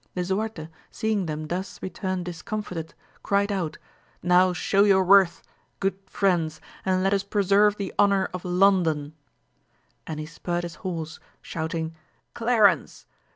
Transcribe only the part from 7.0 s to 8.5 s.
let ns preserve the honour of